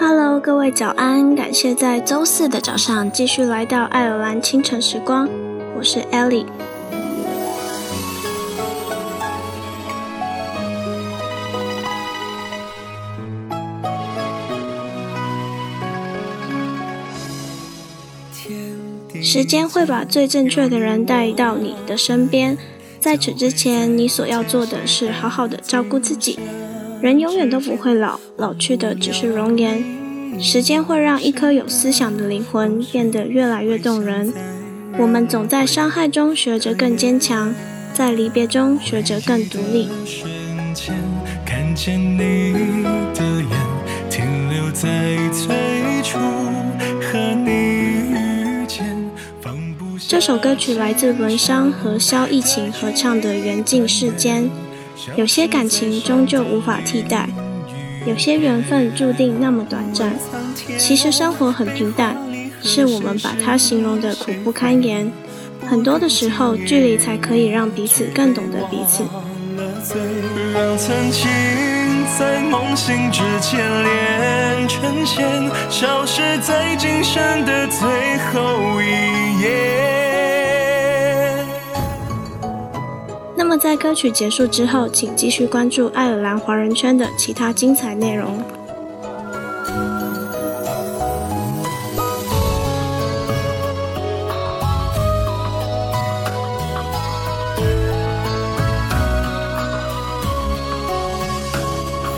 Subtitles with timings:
[0.00, 1.34] Hello，各位早安！
[1.34, 5.28] 感谢在周四的早上继续来到爱尔兰清晨时光，
[5.76, 6.46] 我是 Ellie。
[19.20, 22.56] 时间会把最正确的人带到你的身边，
[23.00, 26.38] 在此之前，你所要做的是好好的照顾自己。
[27.00, 29.82] 人永远都不会老，老去的只是容颜。
[30.40, 34.32] 时间会让一颗有思想的灵魂变得越来越动人。
[34.98, 37.54] 我们总在伤害中学着更坚强，
[37.94, 39.88] 在离别中学着更独立。
[41.46, 42.52] 看见你
[43.14, 43.48] 的眼，
[44.10, 46.18] 停留在最初
[47.00, 47.50] 和你
[48.10, 49.08] 遇见。
[50.08, 54.44] 这首歌曲来自文商和萧逸晴合唱的《缘尽世间》。
[55.16, 57.28] 有些感情终究无法替代，
[58.06, 60.14] 有些缘分注定那么短暂。
[60.78, 62.16] 其实生活很平淡，
[62.62, 65.10] 是我们把它形容的苦不堪言。
[65.66, 69.04] 很多的时候，距离才可以让彼此更懂得彼此。
[70.76, 71.28] 曾经
[72.18, 77.88] 在梦醒之前连成线，消失在今生的最
[78.32, 79.87] 后一页。
[83.68, 88.42] 在歌曲结束之后，请继续关注爱尔兰华人圈的其他精彩内容。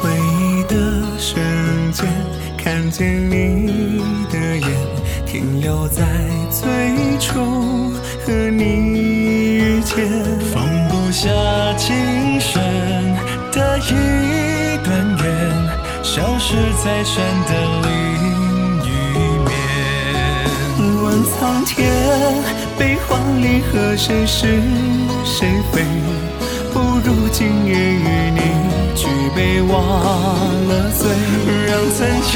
[0.00, 1.42] 回忆的瞬
[1.90, 2.06] 间，
[2.56, 3.98] 看见你
[4.30, 4.99] 的眼，
[5.30, 6.02] 停留在
[6.50, 7.38] 最初
[8.26, 10.04] 和你遇见。
[10.52, 11.30] 放不下
[11.76, 12.60] 今生
[13.52, 14.90] 的一段
[15.22, 15.28] 缘，
[16.02, 17.50] 消失在山的
[17.84, 17.88] 另
[18.82, 18.88] 一
[19.46, 19.48] 面。
[21.00, 21.88] 问苍天，
[22.76, 24.60] 悲欢离合，谁是
[25.24, 25.84] 谁非？
[26.72, 28.40] 不如今夜与你
[28.96, 29.06] 举
[29.36, 29.70] 杯忘
[30.66, 31.08] 了醉，
[31.68, 32.34] 让曾经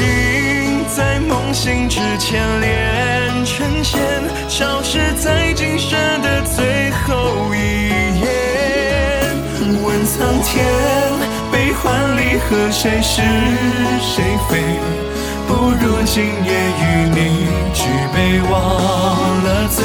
[0.95, 3.99] 在梦醒之前连成线，
[4.47, 8.25] 消失在今生的最后一页。
[10.05, 10.63] 苍天，
[11.51, 13.21] 悲欢离合，谁是
[13.99, 14.61] 谁非？
[15.47, 17.83] 不如今夜与你举
[18.13, 19.83] 杯忘了醉，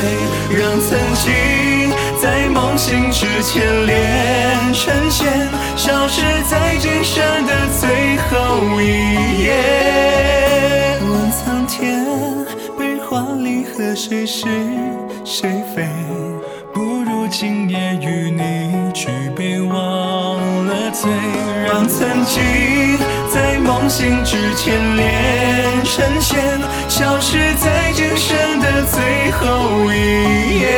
[0.56, 1.90] 让曾经
[2.20, 9.59] 在梦醒之前连成线，消失在今生的最后一页。
[13.80, 14.46] 的，谁是
[15.24, 15.88] 谁非？
[16.72, 21.10] 不如今夜与你举杯忘了醉，
[21.66, 22.98] 让曾经
[23.32, 26.38] 在梦醒之前连成线，
[26.88, 30.69] 消失在今生的最后一夜。